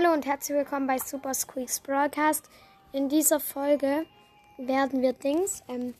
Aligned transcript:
Hallo 0.00 0.14
und 0.14 0.24
herzlich 0.24 0.56
willkommen 0.56 0.86
bei 0.86 0.98
Super 0.98 1.34
Squeaks 1.34 1.80
Broadcast. 1.80 2.48
In 2.92 3.10
dieser 3.10 3.38
Folge 3.38 4.06
werden 4.56 5.02
wir 5.02 5.12
Dings, 5.12 5.62
ähm, 5.68 5.94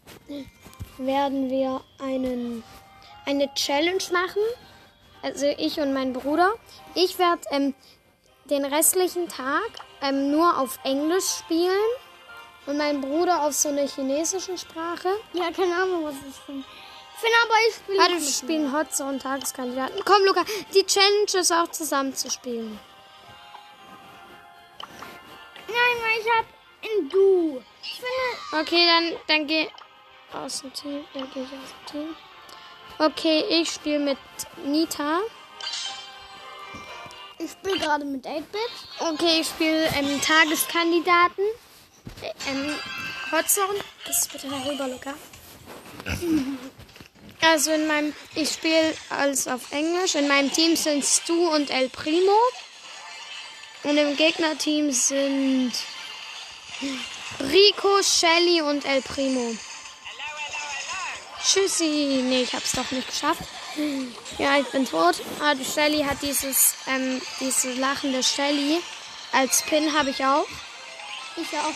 werden 0.97 1.51
wir 1.51 1.83
einen, 1.99 2.63
eine 3.27 3.53
Challenge 3.55 4.03
machen. 4.11 4.41
Also 5.23 5.47
ich 5.59 5.81
und 5.81 5.93
mein 5.93 6.15
Bruder. 6.15 6.55
Ich 6.95 7.19
werde 7.19 7.43
ähm, 7.51 7.75
den 8.47 8.65
restlichen 8.65 9.29
Tag 9.29 9.69
ähm, 10.01 10.31
nur 10.31 10.59
auf 10.59 10.79
Englisch 10.85 11.27
spielen 11.41 11.91
und 12.67 12.79
mein 12.79 13.03
Bruder 13.03 13.43
auf 13.43 13.53
so 13.53 13.69
einer 13.69 13.87
chinesischen 13.87 14.57
Sprache. 14.57 15.09
Ja, 15.35 15.51
keine 15.51 15.75
Ahnung, 15.75 16.05
was 16.05 16.15
ich 16.15 16.37
finde. 16.47 16.65
Ich 17.15 17.21
finde 17.21 17.37
aber, 17.45 17.55
ich 17.69 17.75
spiele. 17.75 17.99
Warte, 17.99 18.15
wir 18.15 18.33
spielen 18.33 18.73
Hot 18.73 18.95
Zone 18.95 19.19
Tageskandidaten. 19.19 20.01
Komm, 20.07 20.25
Luca, 20.25 20.43
die 20.75 20.87
Challenge 20.87 21.35
ist 21.35 21.53
auch 21.53 21.69
zusammen 21.69 22.15
zu 22.15 22.31
spielen. 22.31 22.81
Nein, 25.73 25.97
weil 26.03 26.21
ich 26.21 26.27
hab 26.37 26.47
ein 26.83 27.09
Du. 27.09 27.63
Okay, 28.53 28.87
dann, 28.87 29.19
dann 29.27 29.47
geh 29.47 29.69
aus 30.33 30.61
dem 30.63 30.73
Team. 30.73 31.05
Dann 31.15 31.31
geh 31.33 31.43
ich 31.43 31.47
aus 31.49 31.71
dem 31.71 31.87
Team. 31.87 32.17
Okay, 32.99 33.45
ich 33.49 33.71
spiele 33.71 33.99
mit 34.01 34.19
Nita. 34.65 35.21
Ich 37.39 37.53
spiele 37.53 37.79
gerade 37.79 38.05
mit 38.05 38.27
8-Bit. 38.27 38.71
Okay, 38.99 39.41
ich 39.41 39.49
spiele 39.49 39.87
ähm, 39.97 40.21
Tageskandidaten. 40.21 41.45
Äh, 42.23 42.51
Ähm, 42.51 42.75
Hotzone. 43.33 43.81
Das 44.07 44.29
bitte 44.29 44.49
darüber, 44.49 44.89
Luca. 44.89 45.15
Also 47.43 47.71
in 47.73 47.87
meinem, 47.87 48.13
ich 48.35 48.51
spiele 48.51 48.95
alles 49.09 49.49
auf 49.49 49.73
Englisch. 49.73 50.15
In 50.15 50.29
meinem 50.29 50.53
Team 50.53 50.77
sind 50.77 51.03
Stu 51.03 51.49
und 51.49 51.71
El 51.71 51.89
Primo. 51.89 52.37
Und 53.83 53.97
im 53.97 54.17
Gegnerteam 54.17 54.93
sind 54.93 55.73
Rico, 57.41 58.03
Shelly 58.03 58.61
und 58.63 58.85
El 58.85 59.03
Primo. 59.03 59.55
Tschüssi. 61.43 62.23
Nee, 62.25 62.43
ich 62.43 62.53
hab's 62.53 62.73
doch 62.73 62.91
nicht 62.91 63.09
geschafft. 63.09 63.43
Ja, 64.39 64.59
ich 64.59 64.67
bin 64.67 64.87
tot. 64.87 65.17
Ah, 65.41 65.55
die 65.55 65.65
Shelly 65.65 66.03
hat 66.03 66.19
dieses, 66.23 66.75
ähm, 66.87 67.21
diese 67.41 67.73
lachende 67.75 68.23
Shelly. 68.23 68.83
Als 69.33 69.63
Pin 69.63 69.97
habe 69.97 70.11
ich 70.11 70.25
auch. 70.25 70.47
Ich 71.37 71.59
auch. 71.59 71.75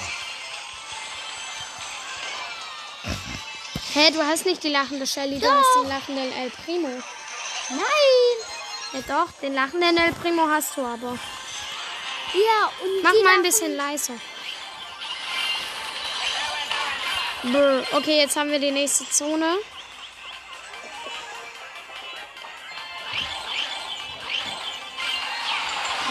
Hä, 3.94 4.10
du 4.10 4.22
hast 4.26 4.44
nicht 4.44 4.62
die 4.64 4.70
lachende 4.70 5.06
Shelly, 5.06 5.38
du 5.38 5.46
Doch. 5.46 5.54
hast 5.54 5.76
den 5.82 5.88
lachenden 5.88 6.32
El 6.32 6.50
Primo. 6.50 6.88
Nein. 7.70 8.36
Ja 8.92 9.00
doch, 9.06 9.32
den 9.40 9.54
lachenden 9.54 9.96
El 9.96 10.12
Primo 10.14 10.48
hast 10.48 10.76
du 10.76 10.82
aber. 10.82 11.16
Ja, 12.34 12.70
und 12.82 13.02
Mach 13.02 13.12
mal 13.22 13.34
ein 13.36 13.42
bisschen 13.42 13.76
leiser. 13.76 14.14
Brr. 17.44 17.84
Okay, 17.92 18.18
jetzt 18.18 18.36
haben 18.36 18.50
wir 18.50 18.58
die 18.58 18.72
nächste 18.72 19.08
Zone. 19.08 19.58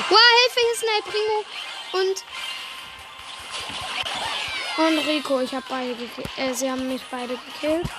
Wow, 0.09 0.19
Hilfe, 0.43 0.59
hier 0.59 0.73
ist 0.73 0.83
ein 0.83 0.89
El 0.95 1.03
Primo. 1.11 1.45
Und. 1.91 2.23
Und 4.77 5.07
Rico, 5.07 5.41
ich 5.41 5.53
habe 5.53 5.65
beide 5.67 5.95
gekillt. 5.95 6.29
Äh, 6.37 6.53
sie 6.53 6.71
haben 6.71 6.87
mich 6.87 7.01
beide 7.11 7.35
gekillt. 7.37 7.89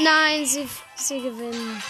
Nein, 0.00 0.46
sie, 0.46 0.68
sie 0.94 1.20
gewinnen. 1.20 1.82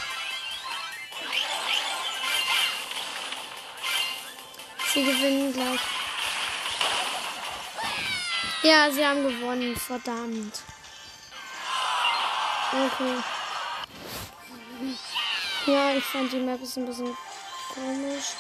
Sie 4.95 5.05
gewinnen 5.05 5.53
gleich. 5.53 5.81
Ja, 8.63 8.91
sie 8.91 9.07
haben 9.07 9.23
gewonnen, 9.23 9.77
verdammt. 9.77 10.63
Okay. 12.73 13.23
Ja, 15.67 15.95
ich 15.95 16.05
fand 16.05 16.33
die 16.33 16.39
Map 16.39 16.63
ist 16.63 16.79
ein 16.79 16.87
bisschen 16.87 17.17
komisch. 17.75 18.33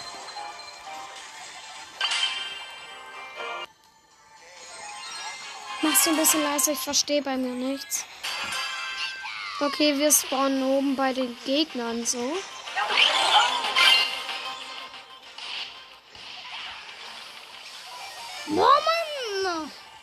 Machst 5.82 6.06
du 6.06 6.10
ein 6.10 6.16
bisschen 6.16 6.42
leiser, 6.42 6.72
ich 6.72 6.78
verstehe 6.78 7.22
bei 7.22 7.36
mir 7.36 7.52
nichts. 7.52 8.06
Okay, 9.60 9.98
wir 9.98 10.12
spawnen 10.12 10.62
oben 10.62 10.96
bei 10.96 11.12
den 11.12 11.36
Gegnern 11.44 12.06
so. 12.06 12.32
Mann. 18.46 18.78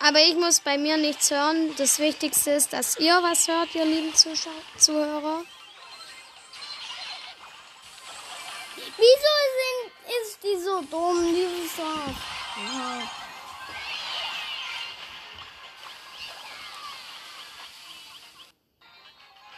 Aber 0.08 0.20
ich 0.20 0.36
muss 0.36 0.60
bei 0.60 0.78
mir 0.78 0.98
nichts 0.98 1.32
hören. 1.32 1.74
Das 1.78 1.98
Wichtigste 1.98 2.52
ist, 2.52 2.74
dass 2.74 3.00
ihr 3.00 3.14
was 3.24 3.48
hört, 3.48 3.74
ihr 3.74 3.86
lieben 3.86 4.14
Zuschau 4.14 4.52
Zuhörer. 4.78 5.44
Wieso 8.98 9.34
sind, 9.58 9.92
ist 10.22 10.44
die 10.44 10.64
so 10.64 10.82
dumm, 10.92 11.34
dieses 11.34 11.76
Dorf? 11.76 12.16
Ja. 12.56 13.25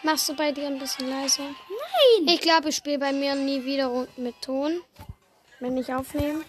Machst 0.08 0.30
du 0.30 0.36
bei 0.36 0.54
dir 0.54 0.68
ein 0.68 0.80
bisschen 0.80 1.10
leiser? 1.10 1.44
Nein. 1.44 2.28
Ich 2.34 2.40
glaube, 2.40 2.70
ich 2.70 2.78
spiele 2.78 2.98
bei 2.98 3.12
mir 3.12 3.36
nie 3.36 3.66
wieder 3.66 4.08
mit 4.16 4.42
Ton, 4.42 4.82
wenn 5.60 5.76
ich 5.76 5.94
aufnehme. 5.94 6.46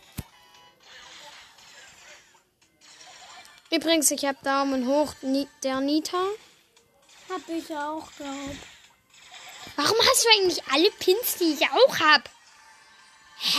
Übrigens, 3.73 4.13
ich 4.13 4.25
habe 4.25 4.39
Daumen 4.45 4.87
hoch 4.87 5.13
der 5.65 5.81
Nita. 5.81 6.23
Hab 7.29 7.49
ich 7.49 7.69
auch 7.75 8.07
gehabt. 8.17 8.59
Warum 9.75 9.97
hast 10.09 10.25
du 10.25 10.29
eigentlich 10.39 10.63
alle 10.71 10.93
Pins, 10.93 11.35
die 11.41 11.55
ich 11.55 11.69
auch 11.69 11.99
habe? 11.99 12.25
Hä? 13.39 13.59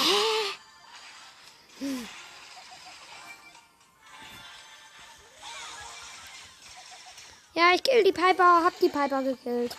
Ja, 7.54 7.74
ich 7.76 7.84
kill 7.84 8.06
die 8.06 8.14
Piper, 8.14 8.64
hab 8.64 8.80
die 8.80 8.88
Piper 8.88 9.24
gekillt. 9.24 9.76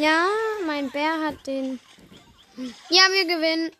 Ja, 0.00 0.28
mein 0.64 0.90
Bär 0.90 1.20
hat 1.20 1.46
den. 1.46 1.78
Ja, 2.88 3.02
wir 3.12 3.26
gewinnen. 3.26 3.70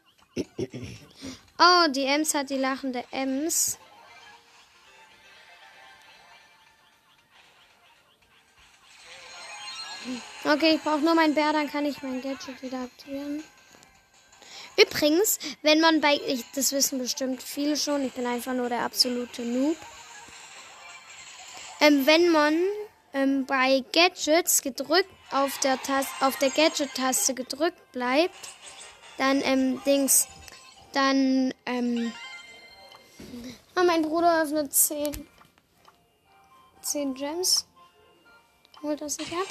Oh, 1.58 1.91
die 1.91 2.04
Ems 2.04 2.34
hat 2.34 2.50
die 2.50 2.58
lachende 2.58 3.03
Ems. 3.10 3.78
Okay, 10.44 10.75
ich 10.75 10.82
brauche 10.82 11.00
nur 11.00 11.14
meinen 11.14 11.34
Bär, 11.34 11.54
dann 11.54 11.70
kann 11.70 11.86
ich 11.86 12.03
mein 12.03 12.20
Gadget 12.20 12.62
wieder 12.62 12.82
aktivieren. 12.82 13.42
Übrigens, 14.76 15.38
wenn 15.62 15.80
man 15.80 16.03
bei, 16.03 16.20
ich, 16.26 16.44
das 16.54 16.72
wissen 16.72 16.98
bestimmt 16.98 17.42
viele 17.42 17.78
schon, 17.78 18.04
ich 18.04 18.12
bin 18.12 18.26
einfach 18.26 18.53
nur 18.53 18.69
der 18.69 18.80
absolute 18.80 19.41
Noob. 19.41 19.76
Ähm, 21.80 22.06
wenn 22.06 22.30
man 22.30 22.62
ähm, 23.12 23.44
bei 23.47 23.84
Gadgets 23.93 24.62
gedrückt 24.62 25.10
auf 25.30 25.59
der 25.59 25.80
Tas 25.83 26.07
auf 26.21 26.39
der 26.39 26.51
Gadget-Taste 26.51 27.34
gedrückt 27.34 27.92
bleibt, 27.92 28.34
dann 29.18 29.42
ähm, 29.42 29.83
Dings, 29.84 30.27
dann 30.92 31.53
ähm, 31.66 32.12
ah, 33.74 33.84
mein 33.84 34.03
Bruder 34.03 34.42
öffnet 34.42 34.72
10 34.72 35.27
10 36.83 37.15
Gems. 37.15 37.66
Holt 38.83 39.01
das 39.01 39.18
nicht 39.18 39.33
ab? 39.33 39.47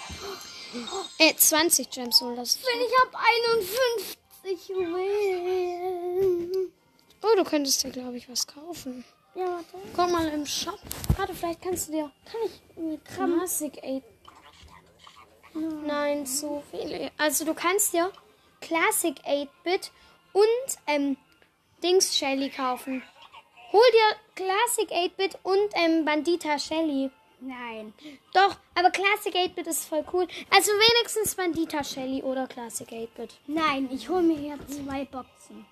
Äh, 1.20 1.36
20 1.36 1.90
Gems 1.90 2.22
holt 2.22 2.38
das. 2.38 2.58
Wenn 2.58 2.82
ich 2.82 2.92
hab 3.02 3.16
51 4.44 4.70
Juwelen. 4.70 6.72
Oh, 7.22 7.36
du 7.36 7.44
könntest 7.44 7.84
dir, 7.84 7.92
glaube 7.92 8.16
ich, 8.18 8.30
was 8.30 8.48
kaufen. 8.48 9.04
Ja, 9.40 9.46
warte. 9.46 9.78
Guck 9.96 10.12
mal 10.12 10.28
im 10.28 10.46
Shop. 10.46 10.80
Warte, 11.16 11.34
vielleicht 11.34 11.62
kannst 11.62 11.88
du 11.88 11.94
dir 11.94 12.12
Kann 12.30 12.42
ich 12.46 12.62
mir 12.76 12.98
Kram? 12.98 13.38
Classic 13.38 13.74
8. 13.78 14.04
Nein, 15.86 16.26
zu 16.26 16.62
viele. 16.70 17.10
Also 17.18 17.46
du 17.46 17.54
kannst 17.54 17.94
dir 17.94 18.12
Classic 18.60 19.16
8-Bit 19.26 19.92
und 20.34 20.44
ähm, 20.88 21.16
Dings 21.82 22.18
Shelly 22.18 22.50
kaufen. 22.50 23.02
Hol 23.72 23.82
dir 23.94 24.16
Classic 24.36 24.92
8-Bit 24.92 25.38
und 25.44 25.70
ähm, 25.74 26.04
Bandita 26.04 26.60
Shelly. 26.60 27.10
Nein. 27.40 27.94
Doch, 28.34 28.58
aber 28.76 28.92
Classic 28.92 29.34
8-Bit 29.34 29.68
ist 29.68 29.86
voll 29.86 30.04
cool. 30.12 30.28
Also 30.50 30.72
wenigstens 30.72 31.36
Bandita 31.36 31.82
Shelly 31.82 32.22
oder 32.22 32.46
Classic 32.48 32.90
8-Bit. 32.90 33.38
Nein, 33.48 33.88
ich 33.90 34.10
hole 34.10 34.22
mir 34.22 34.38
jetzt 34.38 34.74
zwei 34.74 35.06
Boxen. 35.06 35.66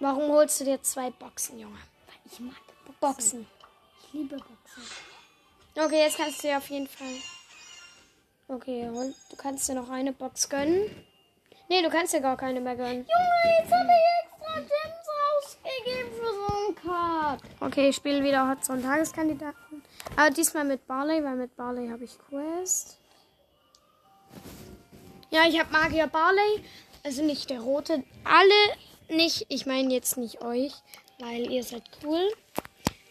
Warum 0.00 0.28
holst 0.32 0.60
du 0.60 0.64
dir 0.64 0.82
zwei 0.82 1.10
Boxen, 1.10 1.60
Junge? 1.60 1.78
Weil 2.06 2.32
ich 2.32 2.40
mag 2.40 2.65
Boxen. 3.00 3.46
Ich 4.06 4.12
liebe 4.12 4.36
Boxen. 4.36 4.82
Okay, 5.76 6.00
jetzt 6.04 6.16
kannst 6.16 6.42
du 6.42 6.48
dir 6.48 6.56
auf 6.58 6.68
jeden 6.70 6.88
Fall. 6.88 7.14
Okay, 8.48 8.88
hol- 8.92 9.14
du 9.30 9.36
kannst 9.36 9.68
dir 9.68 9.74
noch 9.74 9.90
eine 9.90 10.12
Box 10.12 10.48
gönnen. 10.48 10.90
Nee, 11.68 11.82
du 11.82 11.90
kannst 11.90 12.12
dir 12.14 12.20
gar 12.20 12.36
keine 12.36 12.60
mehr 12.60 12.76
gönnen. 12.76 13.04
Junge, 13.06 13.58
jetzt 13.60 13.72
habe 13.72 13.88
ich 13.90 14.24
extra 14.24 14.60
Gems 14.60 15.08
ausgegeben 15.36 16.12
für 16.12 16.32
so 16.32 16.56
einen 16.56 16.74
Card. 16.76 17.42
Okay, 17.60 17.88
ich 17.88 17.96
spiele 17.96 18.22
wieder 18.22 18.48
Hot 18.48 18.64
Zone 18.64 18.82
Tageskandidaten. 18.82 19.82
Aber 20.16 20.30
diesmal 20.30 20.64
mit 20.64 20.86
Barley, 20.86 21.22
weil 21.24 21.34
mit 21.36 21.56
Barley 21.56 21.88
habe 21.88 22.04
ich 22.04 22.16
Quest. 22.28 22.98
Ja, 25.30 25.42
ich 25.48 25.58
habe 25.58 25.72
Magier 25.72 26.06
Barley. 26.06 26.64
Also 27.02 27.22
nicht 27.22 27.50
der 27.50 27.60
rote. 27.60 28.04
Alle 28.24 29.16
nicht. 29.16 29.46
Ich 29.48 29.66
meine 29.66 29.92
jetzt 29.92 30.16
nicht 30.16 30.40
euch, 30.42 30.72
weil 31.18 31.50
ihr 31.50 31.64
seid 31.64 31.82
cool. 32.04 32.32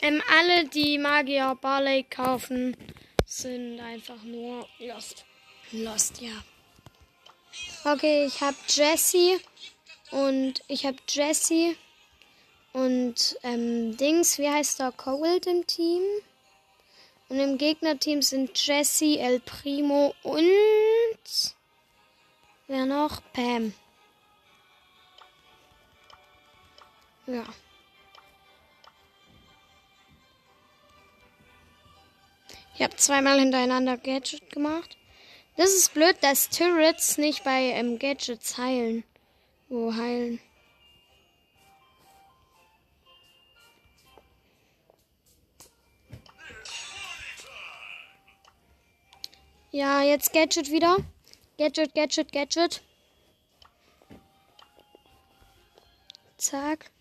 Ähm, 0.01 0.21
alle, 0.29 0.65
die 0.67 0.97
Magier 0.97 1.57
Barley 1.61 2.03
kaufen, 2.03 2.75
sind 3.25 3.79
einfach 3.79 4.21
nur 4.23 4.67
lost. 4.79 5.25
Lost, 5.71 6.21
ja. 6.21 6.43
Okay, 7.83 8.25
ich 8.25 8.41
habe 8.41 8.57
Jessie 8.67 9.39
und 10.11 10.61
ich 10.67 10.85
habe 10.85 10.97
Jessie 11.07 11.77
und 12.73 13.37
ähm, 13.43 13.95
Dings, 13.95 14.37
wie 14.37 14.49
heißt 14.49 14.79
der 14.79 14.91
Cold 14.91 15.47
im 15.47 15.65
Team? 15.65 16.01
Und 17.27 17.39
im 17.39 17.57
Gegnerteam 17.57 18.21
sind 18.21 18.55
Jesse, 18.65 19.17
El 19.17 19.39
Primo 19.39 20.13
und 20.23 21.55
wer 22.67 22.85
noch? 22.85 23.21
Pam. 23.33 23.73
Ja. 27.25 27.45
Ich 32.75 32.81
habe 32.81 32.95
zweimal 32.97 33.39
hintereinander 33.39 33.97
Gadget 33.97 34.49
gemacht. 34.51 34.97
Das 35.55 35.69
ist 35.69 35.93
blöd, 35.93 36.17
dass 36.21 36.49
Turrets 36.49 37.17
nicht 37.17 37.45
bei 37.45 37.71
ähm, 37.71 37.97
Gadgets 37.97 38.57
heilen. 38.57 39.05
Wo 39.69 39.93
heilen? 39.95 40.41
Ja, 49.71 50.01
jetzt 50.03 50.33
Gadget 50.33 50.69
wieder. 50.69 50.97
Gadget, 51.57 51.95
Gadget, 51.95 52.31
Gadget. 52.33 52.81
Zack. 56.37 56.91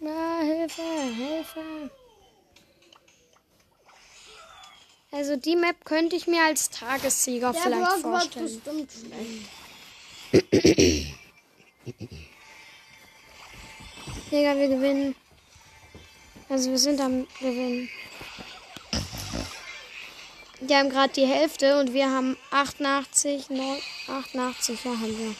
Na, 0.00 0.40
Hilfe. 0.40 0.82
Also 5.22 5.36
die 5.36 5.54
Map 5.54 5.84
könnte 5.84 6.16
ich 6.16 6.26
mir 6.26 6.42
als 6.42 6.68
Tagessieger 6.68 7.52
Der 7.52 7.62
vielleicht 7.62 8.02
Brock 8.02 8.12
wird 8.12 8.34
vorstellen. 8.34 8.60
bestimmt 8.64 8.90
schlecht. 10.32 11.14
Digga, 14.32 14.56
wir 14.56 14.66
gewinnen. 14.68 15.14
Also 16.48 16.70
wir 16.70 16.78
sind 16.78 17.00
am 17.00 17.28
Gewinnen. 17.38 17.88
Die 20.60 20.74
haben 20.74 20.90
gerade 20.90 21.12
die 21.12 21.26
Hälfte 21.26 21.78
und 21.78 21.94
wir 21.94 22.10
haben 22.10 22.36
88, 22.50 23.48
9, 23.48 23.78
88, 24.08 24.84
ja 24.84 24.90
haben 24.90 25.18
wir. 25.18 25.36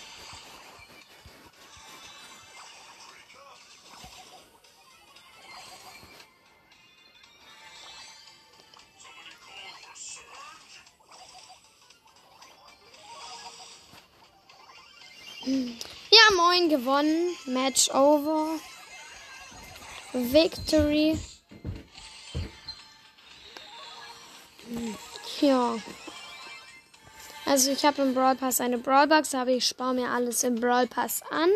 Gewonnen. 16.73 17.37
Match 17.47 17.91
over. 17.95 18.59
Victory. 20.13 21.19
Ja. 25.41 25.77
Also 27.45 27.71
ich 27.73 27.85
habe 27.85 28.03
im 28.03 28.15
Brawl 28.15 28.37
Pass 28.37 28.61
eine 28.61 28.79
Brawl 28.79 29.07
Box, 29.07 29.35
aber 29.35 29.51
ich 29.51 29.67
spare 29.67 29.95
mir 29.95 30.09
alles 30.09 30.45
im 30.45 30.55
Brawl 30.55 30.87
Pass 30.87 31.23
an. 31.31 31.51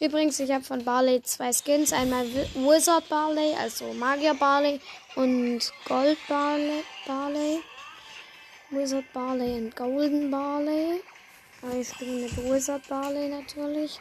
Übrigens, 0.00 0.38
ich 0.40 0.50
habe 0.50 0.64
von 0.64 0.84
Barley 0.84 1.22
zwei 1.22 1.52
Skins. 1.52 1.92
Einmal 1.92 2.26
Wi- 2.26 2.48
Wizard 2.54 3.08
Barley, 3.08 3.54
also 3.54 3.92
Magier 3.94 4.34
Barley 4.34 4.80
und 5.16 5.60
Gold 5.86 6.18
Barley. 6.28 6.84
Barley. 7.06 7.60
Wizard 8.70 9.04
Barley 9.12 9.58
und 9.58 9.76
Golden 9.76 10.30
Barley. 10.30 11.00
Aber 11.64 11.76
ich 11.76 11.88
spiele 11.88 12.24
mit 12.24 12.36
Wizard 12.36 12.86
Barley 12.88 13.28
natürlich. 13.28 13.98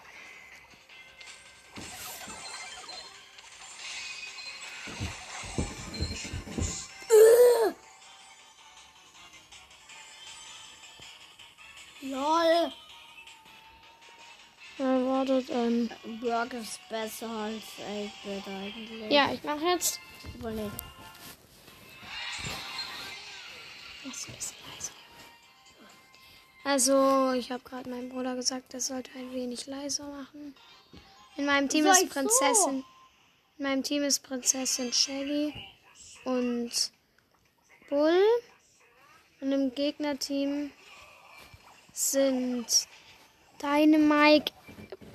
LOL. 12.02 12.74
Äh, 14.80 14.84
wartet, 14.84 15.50
ähm. 15.50 15.90
Brock 16.20 16.54
ist 16.54 16.82
besser 16.90 17.30
als 17.30 17.64
8-Bit 17.80 18.48
eigentlich. 18.48 19.12
Ja, 19.12 19.32
ich 19.32 19.42
mache 19.44 19.64
jetzt. 19.64 20.02
Aber 20.38 20.52
nicht. 20.52 20.72
Ein 24.04 24.12
bisschen 24.12 24.34
leiser. 24.34 24.63
Also, 26.64 27.34
ich 27.34 27.52
habe 27.52 27.64
gerade 27.64 27.90
meinem 27.90 28.10
Bruder 28.10 28.36
gesagt, 28.36 28.74
er 28.74 28.80
sollte 28.80 29.12
ein 29.18 29.34
wenig 29.34 29.68
leiser 29.68 30.08
machen. 30.08 30.56
In 31.36 31.46
meinem 31.46 31.68
Team 31.68 31.86
ist 31.86 32.00
so? 32.00 32.08
Prinzessin. 32.08 32.86
In 33.58 33.64
meinem 33.64 33.84
Team 33.84 34.04
ist 34.04 34.24
Prinzessin 34.24 34.94
Shelly 34.94 35.54
und 36.24 36.72
Bull. 37.90 38.18
Und 39.42 39.52
im 39.52 39.76
Gegnerteam 39.76 40.72
sind 41.92 42.88
Dynamike, 43.62 44.54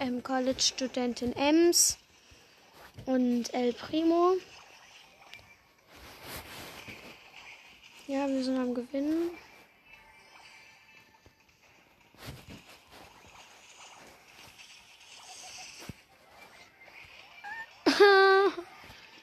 ähm, 0.01 0.23
College-Studentin 0.23 1.33
Ems 1.35 1.97
und 3.07 3.53
El 3.55 3.73
Primo. 3.73 4.35
Ja, 8.07 8.29
wir 8.29 8.45
sind 8.45 8.59
am 8.59 8.75
Gewinnen. 8.75 9.31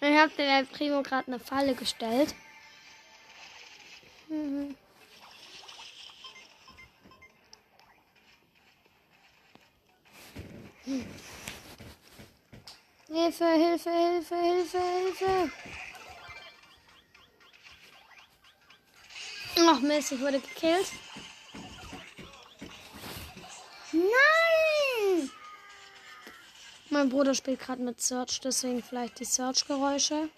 Ich 0.05 0.17
habe 0.17 0.31
dem 0.37 0.49
El 0.49 0.65
Primo 0.65 1.03
gerade 1.03 1.27
eine 1.27 1.39
Falle 1.39 1.75
gestellt. 1.75 2.35
Mhm. 4.27 4.75
Hilfe, 13.07 13.45
Hilfe, 13.45 13.91
Hilfe, 13.91 14.35
Hilfe, 14.35 14.79
Hilfe. 14.79 15.51
Ach 19.67 19.79
Mist, 19.79 20.11
ich 20.11 20.19
wurde 20.19 20.39
gekillt. 20.39 20.91
Nein! 23.91 24.44
Mein 26.95 27.09
Bruder 27.09 27.35
spielt 27.35 27.59
gerade 27.59 27.81
mit 27.81 28.01
Search, 28.01 28.39
deswegen 28.39 28.81
vielleicht 28.81 29.19
die 29.19 29.25
Search-Geräusche. 29.25 30.29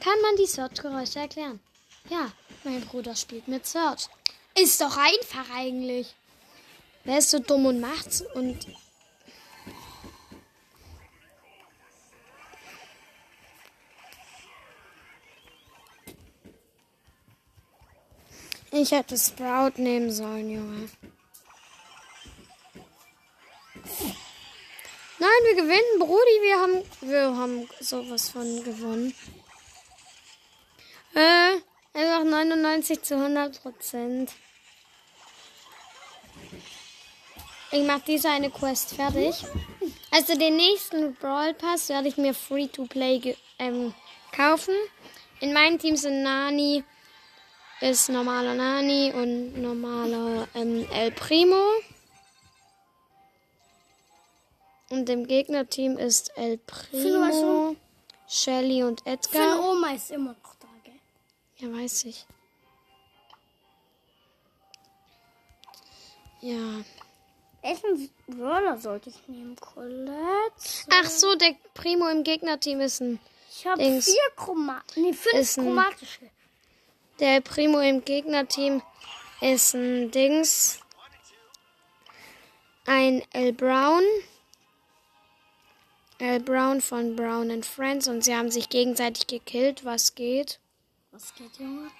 Kann 0.00 0.20
man 0.22 0.36
die 0.38 0.46
Search-Geräusche 0.46 1.18
erklären? 1.18 1.60
Ja, 2.08 2.32
mein 2.64 2.80
Bruder 2.80 3.14
spielt 3.14 3.46
mit 3.46 3.66
Search. 3.66 4.08
Ist 4.58 4.80
doch 4.80 4.96
einfach 4.96 5.54
eigentlich. 5.54 6.14
Wer 7.04 7.18
ist 7.18 7.28
so 7.28 7.40
dumm 7.40 7.66
und 7.66 7.78
macht's 7.78 8.22
und. 8.22 8.68
Ich 18.70 18.92
hätte 18.92 19.18
Sprout 19.18 19.72
nehmen 19.76 20.10
sollen, 20.10 20.48
Junge. 20.48 20.88
Nein, 25.18 25.30
wir 25.44 25.54
gewinnen, 25.54 25.98
Brudi. 25.98 26.42
Wir 26.42 26.60
haben, 26.60 26.84
wir 27.00 27.36
haben 27.36 27.68
sowas 27.80 28.28
von 28.28 28.64
gewonnen. 28.64 29.14
Äh, 31.14 31.56
einfach 31.94 32.24
99 32.24 33.02
zu 33.02 33.14
100 33.14 33.62
Prozent. 33.62 34.32
Ich 37.72 37.86
mache 37.86 38.02
diese 38.06 38.28
eine 38.28 38.50
Quest 38.50 38.94
fertig. 38.94 39.44
Also 40.10 40.36
den 40.38 40.56
nächsten 40.56 41.14
Brawl 41.14 41.54
Pass 41.54 41.88
werde 41.88 42.08
ich 42.08 42.18
mir 42.18 42.34
free 42.34 42.68
to 42.68 42.84
play 42.84 43.36
ähm, 43.58 43.94
kaufen. 44.32 44.74
In 45.40 45.52
meinem 45.52 45.78
Team 45.78 45.96
sind 45.96 46.22
Nani, 46.22 46.84
ist 47.80 48.08
normaler 48.10 48.54
Nani 48.54 49.12
und 49.14 49.60
normaler 49.60 50.46
ähm, 50.54 50.86
El 50.92 51.10
Primo. 51.10 51.62
Und 54.88 55.08
im 55.08 55.26
Gegnerteam 55.26 55.98
ist 55.98 56.30
El 56.36 56.58
Primo, 56.58 57.74
Shelly 58.28 58.84
und 58.84 59.04
Edgar. 59.06 59.56
Seine 59.56 59.62
Oma 59.62 59.92
ist 59.94 60.10
immer 60.10 60.32
noch 60.32 60.54
da, 60.60 60.68
gell? 60.84 60.94
Ja, 61.58 61.72
weiß 61.76 62.04
ich. 62.04 62.24
Ja. 66.40 66.84
Welchen 67.62 68.10
Brawler 68.28 68.78
sollte 68.78 69.10
ich 69.10 69.26
nehmen? 69.26 69.56
Colette? 69.56 70.12
Ach 70.90 71.06
so, 71.06 71.34
der 71.34 71.56
Primo 71.74 72.06
im 72.08 72.22
Gegnerteam 72.22 72.80
ist 72.80 73.00
ein. 73.00 73.18
Ich 73.50 73.66
habe 73.66 73.82
vier 74.02 74.14
Chroma 74.36 74.82
nee, 74.96 75.12
fünf 75.14 75.34
Ist 75.34 75.58
ein- 75.58 75.64
chromatische. 75.64 76.30
Der 77.18 77.40
Primo 77.40 77.80
im 77.80 78.04
Gegnerteam 78.04 78.82
ist 79.40 79.74
ein 79.74 80.10
Dings. 80.12 80.78
Ein 82.84 83.22
L. 83.32 83.52
Brown. 83.52 84.04
L. 86.18 86.40
Brown 86.40 86.80
von 86.80 87.14
Brown 87.14 87.50
and 87.50 87.66
Friends 87.66 88.08
und 88.08 88.24
sie 88.24 88.34
haben 88.34 88.50
sich 88.50 88.70
gegenseitig 88.70 89.26
gekillt. 89.26 89.84
Was 89.84 90.14
geht? 90.14 90.58
Was 91.10 91.34
geht, 91.34 91.58
Junge? 91.58 91.90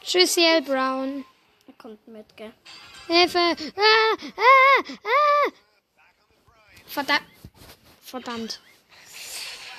Tschüssi, 0.00 0.44
L. 0.44 0.62
Brown. 0.62 1.24
Er 1.66 1.74
kommt 1.74 2.06
mit, 2.06 2.36
gell? 2.36 2.52
Hilfe! 3.08 3.38
Ah, 3.38 4.16
ah, 4.36 4.82
ah. 5.04 5.52
Verdammt. 6.86 7.22
Verdammt. 8.00 8.60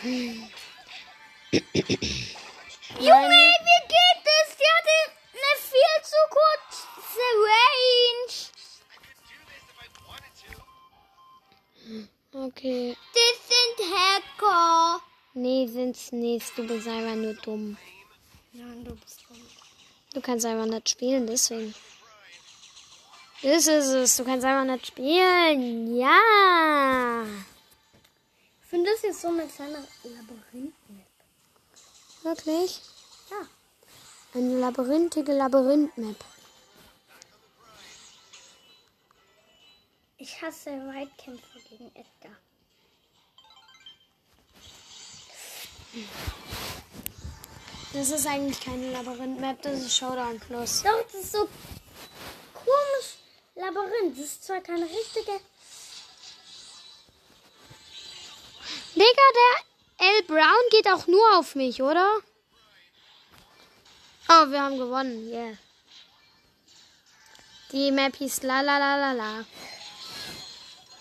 Junge, 0.04 0.32
wie 3.00 3.82
geht 3.94 4.26
es? 4.26 4.58
Die 4.58 4.70
hatte 4.76 4.98
eine 5.32 5.54
viel 5.62 5.96
zu 6.04 6.22
kurze 6.30 7.28
Range. 7.48 8.36
Okay. 12.48 12.98
Hacker. 14.38 15.02
Nee, 15.34 15.68
sind's 15.68 16.12
nicht. 16.12 16.58
Du 16.58 16.66
bist 16.66 16.88
einfach 16.88 17.16
nur 17.16 17.34
dumm. 17.34 17.78
Nein, 18.54 18.84
du 18.86 18.96
bist 18.96 19.26
dumm. 19.28 19.42
Du 20.14 20.22
kannst 20.22 20.46
einfach 20.46 20.66
nicht 20.66 20.90
spielen, 20.90 21.28
deswegen. 21.28 21.76
Das 23.42 23.68
ist 23.68 23.88
es. 23.88 24.18
Du 24.18 24.24
kannst 24.24 24.46
einfach 24.46 24.72
nicht 24.72 24.88
spielen. 24.88 25.98
Ja. 25.98 27.24
Ich 28.62 28.68
finde 28.70 28.92
das 28.92 29.02
jetzt 29.04 29.22
so 29.22 29.28
eine 29.28 29.48
kleine 29.48 29.86
Labyrinth. 30.04 30.74
Wirklich? 32.24 32.82
Ja. 33.30 33.48
Eine 34.34 34.60
labyrinthige 34.60 35.34
Labyrinth-Map. 35.34 36.18
Ich 40.18 40.42
hasse 40.42 40.72
Weitkämpfe 40.72 41.60
gegen 41.70 41.88
Edgar. 41.90 42.36
Das 47.94 48.10
ist 48.10 48.28
eigentlich 48.28 48.60
keine 48.60 48.92
Labyrinth-Map, 48.92 49.62
das 49.62 49.80
ist 49.80 49.98
Showdown 49.98 50.40
Plus. 50.40 50.84
Doch, 50.84 51.04
das 51.12 51.22
ist 51.22 51.32
so 51.32 51.48
komisch. 52.54 53.16
Labyrinth. 53.56 54.18
Das 54.18 54.26
ist 54.26 54.44
zwar 54.44 54.60
keine 54.60 54.86
richtige. 54.86 55.40
Digga, 58.96 59.28
der 60.00 60.08
L. 60.08 60.24
Brown 60.24 60.70
geht 60.72 60.88
auch 60.88 61.08
nur 61.08 61.38
auf 61.38 61.56
mich, 61.56 61.82
oder? 61.82 62.20
Oh, 64.28 64.50
wir 64.50 64.62
haben 64.62 64.78
gewonnen. 64.78 65.30
Yeah. 65.30 65.58
Die 67.72 67.92
Map 67.92 68.16
hieß 68.16 68.44
La 68.44 68.62
La 68.62 68.78
La 68.78 68.98
La 68.98 69.12
La. 69.14 69.46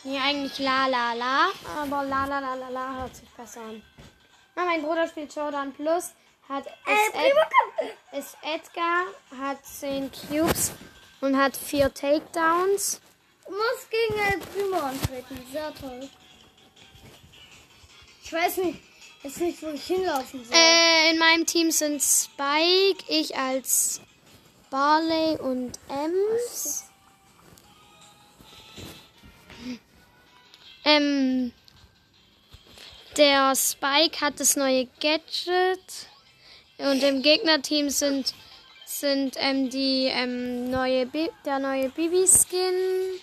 Nee, 0.04 0.20
eigentlich 0.20 0.58
La 0.58 0.86
La 0.86 1.14
La, 1.14 1.50
aber 1.76 2.04
La 2.04 2.26
La 2.26 2.38
La 2.40 2.54
La 2.54 2.68
La 2.68 2.94
hört 3.00 3.16
sich 3.16 3.28
besser 3.30 3.62
an. 3.62 3.82
Na, 4.56 4.64
mein 4.64 4.82
Bruder 4.82 5.08
spielt 5.08 5.32
Showdown 5.32 5.72
Plus, 5.72 6.12
hat 6.48 6.66
ist, 6.66 7.14
Ed, 7.14 8.18
ist 8.18 8.36
Edgar, 8.42 9.06
hat 9.40 9.64
10 9.64 10.10
Cubes 10.12 10.72
und 11.20 11.36
hat 11.36 11.56
4 11.56 11.92
Takedowns. 11.92 13.00
Du 13.46 13.52
musst 13.52 13.90
gegen 13.90 14.18
El 14.20 14.38
Primo 14.38 14.78
antreten. 14.78 15.38
Sehr 15.52 15.74
toll. 15.74 16.08
Ich 18.22 18.32
weiß 18.32 18.58
nicht, 18.58 18.80
jetzt 19.22 19.40
nicht, 19.40 19.62
wo 19.62 19.68
ich 19.68 19.84
hinlaufen 19.84 20.44
soll. 20.44 20.56
Äh, 20.56 21.10
in 21.10 21.18
meinem 21.18 21.44
Team 21.46 21.70
sind 21.70 22.00
Spike, 22.00 23.04
ich 23.08 23.36
als 23.36 24.00
Barley 24.70 25.36
und 25.38 25.78
Ems. 25.88 26.84
Ähm, 30.84 31.52
der 33.16 33.54
Spike 33.54 34.20
hat 34.20 34.40
das 34.40 34.56
neue 34.56 34.86
Gadget 35.00 36.08
und 36.78 37.02
im 37.02 37.22
Gegnerteam 37.22 37.90
sind 37.90 38.34
sind 38.84 39.34
ähm, 39.38 39.70
die 39.70 40.06
ähm, 40.06 40.70
neue 40.70 41.06
Bi 41.06 41.30
der 41.44 41.58
neue 41.58 41.88
Bibi-Skin, 41.90 43.20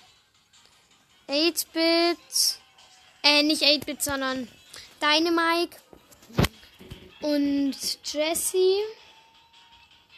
8-Bit, 1.28 2.60
äh 3.24 3.44
nicht 3.44 3.64
8-Bit, 3.64 4.02
sondern 4.02 4.48
Dynamike 5.02 5.78
und 7.22 7.76
Jessie. 8.04 8.80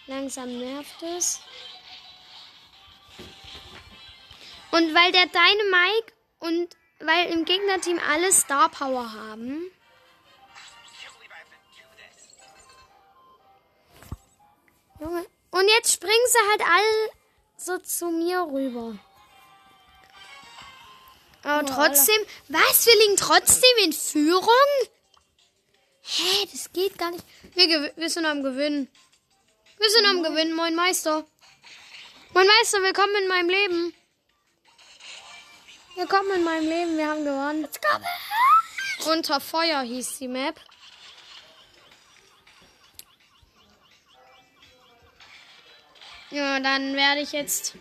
Langsam 0.08 0.58
nervt 0.58 1.04
es. 1.18 1.40
Und 4.72 4.94
weil 4.96 5.12
der 5.12 5.28
Dynamike 5.28 6.14
und 6.40 6.76
weil 7.00 7.32
im 7.32 7.46
Gegnerteam 7.46 8.00
alle 8.00 8.32
Star 8.32 8.70
Power 8.70 9.12
haben. 9.14 9.72
Junge. 15.00 15.26
Und 15.52 15.68
jetzt 15.70 15.94
springen 15.94 16.28
sie 16.28 16.50
halt 16.50 16.62
alle 16.62 17.10
so 17.58 17.78
zu 17.78 18.10
mir 18.10 18.42
rüber. 18.42 18.98
Aber 21.44 21.66
trotzdem, 21.68 22.16
was? 22.48 22.86
Wir 22.86 22.96
liegen 23.02 23.18
trotzdem 23.18 23.70
in 23.84 23.94
Führung? 23.94 24.50
Hä, 26.02 26.48
das 26.52 26.72
geht 26.72 26.98
gar 26.98 27.12
nicht. 27.12 27.26
Wir, 27.54 27.92
wir 27.96 28.10
sind 28.10 28.26
am 28.26 28.44
Gewinnen. 28.44 28.90
Wir 29.78 29.90
sind 29.90 30.06
am 30.06 30.24
Gewinnen, 30.24 30.56
moin 30.56 30.76
Meister. 30.76 31.26
Moin 32.34 32.48
Meister, 32.48 32.82
willkommen 32.82 33.16
in 33.22 33.28
meinem 33.28 33.50
Leben. 33.50 33.94
Willkommen 35.96 36.32
in 36.38 36.44
meinem 36.44 36.68
Leben, 36.68 36.98
wir 36.98 37.08
haben 37.08 37.24
gewonnen. 37.24 37.68
Unter 39.06 39.40
Feuer 39.40 39.82
hieß 39.82 40.18
die 40.18 40.28
Map. 40.28 40.60
Ja, 46.32 46.60
dann 46.60 46.96
werde 46.96 47.22
ich 47.22 47.32
jetzt, 47.32 47.76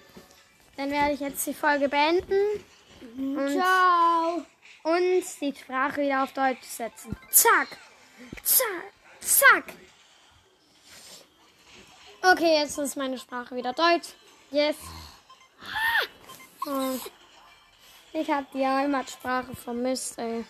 dann 0.77 0.91
werde 0.91 1.15
ich 1.15 1.21
jetzt 1.21 1.47
die 1.47 1.55
Folge 1.55 1.89
beenden 1.89 2.63
und, 3.17 3.53
Ciao. 3.53 4.45
und 4.83 5.25
die 5.41 5.55
Sprache 5.59 6.03
wieder 6.03 6.23
auf 6.23 6.35
Deutsch 6.35 6.65
setzen. 6.65 7.17
Zack, 7.31 7.79
zack, 8.43 8.93
zack. 9.21 9.65
Okay, 12.21 12.61
jetzt 12.61 12.77
ist 12.77 12.97
meine 12.97 13.17
Sprache 13.17 13.57
wieder 13.57 13.73
Deutsch. 13.73 14.11
Yes. 14.51 14.77
Oh. 16.67 16.99
Ich 18.15 18.31
habe 18.31 18.47
die 18.53 18.67
Heimatsprache 18.67 19.57
vermisst, 19.57 20.19
ey. 20.19 20.45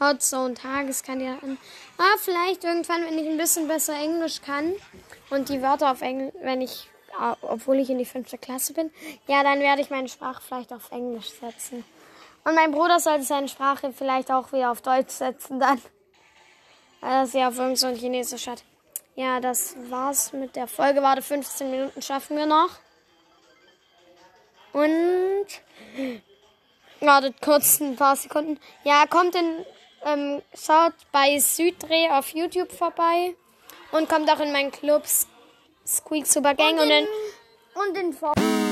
Hot 0.00 0.22
Zone 0.22 0.54
Tageskandidaten. 0.54 1.58
Ah, 1.98 2.16
vielleicht 2.20 2.64
irgendwann, 2.64 3.04
wenn 3.04 3.18
ich 3.18 3.28
ein 3.28 3.36
bisschen 3.36 3.68
besser 3.68 3.94
Englisch 3.94 4.40
kann 4.40 4.72
und 5.30 5.48
die 5.50 5.60
Wörter 5.60 5.90
auf 5.90 6.00
Englisch, 6.00 6.32
wenn 6.40 6.62
ich, 6.62 6.88
ah, 7.18 7.36
obwohl 7.42 7.78
ich 7.80 7.90
in 7.90 7.98
die 7.98 8.06
fünfte 8.06 8.38
Klasse 8.38 8.72
bin, 8.72 8.90
ja, 9.26 9.42
dann 9.42 9.60
werde 9.60 9.82
ich 9.82 9.90
meine 9.90 10.08
Sprache 10.08 10.42
vielleicht 10.42 10.72
auf 10.72 10.90
Englisch 10.90 11.30
setzen. 11.30 11.84
Und 12.44 12.54
mein 12.54 12.70
Bruder 12.70 12.98
sollte 12.98 13.24
seine 13.24 13.48
Sprache 13.48 13.92
vielleicht 13.92 14.30
auch 14.30 14.52
wieder 14.52 14.70
auf 14.70 14.80
Deutsch 14.80 15.10
setzen 15.12 15.60
dann. 15.60 15.82
Weil 17.00 17.12
er 17.12 17.26
sie 17.26 17.44
auf 17.44 17.58
irgend 17.58 17.78
so 17.78 17.88
ein 17.88 17.96
Chinesisch 17.96 18.46
hat. 18.46 18.64
Ja, 19.16 19.40
das 19.40 19.76
war's 19.90 20.32
mit 20.32 20.56
der 20.56 20.66
Folge. 20.66 21.02
Warte, 21.02 21.20
15 21.20 21.70
Minuten 21.70 22.00
schaffen 22.00 22.36
wir 22.36 22.46
noch. 22.46 22.70
Und 24.72 25.46
Wartet 27.00 27.40
kurz 27.40 27.80
ein 27.80 27.96
paar 27.96 28.16
Sekunden. 28.16 28.58
Ja, 28.84 29.06
kommt 29.06 29.34
in, 29.34 29.64
ähm, 30.04 30.42
schaut 30.54 30.94
bei 31.12 31.38
Süddreh 31.38 32.10
auf 32.10 32.30
YouTube 32.30 32.72
vorbei 32.72 33.34
und 33.92 34.08
kommt 34.08 34.30
auch 34.30 34.40
in 34.40 34.52
meinen 34.52 34.72
Club 34.72 35.04
Squeak 35.86 36.26
Super 36.26 36.54
Gang 36.54 36.74
und, 36.74 36.82
Und 36.82 36.88
dann 36.88 37.04
in, 37.96 38.12
und 38.12 38.14
in. 38.14 38.67